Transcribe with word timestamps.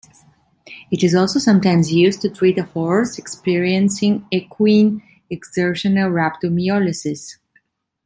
It 0.89 1.03
is 1.03 1.13
also 1.13 1.37
sometimes 1.37 1.93
used 1.93 2.21
to 2.23 2.29
treat 2.31 2.57
a 2.57 2.63
horse 2.63 3.19
experiencing 3.19 4.25
equine 4.31 5.03
exertional 5.29 6.09
rhabdomyolysis. 6.09 7.37